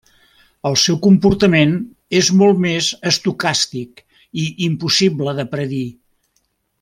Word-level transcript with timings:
El 0.69 0.77
seu 0.83 0.95
comportament 1.07 1.75
és 2.21 2.31
molt 2.41 2.63
més 2.65 2.87
estocàstic 3.11 4.03
i 4.45 4.49
impossible 4.73 5.37
de 5.41 5.47
predir. 5.57 5.87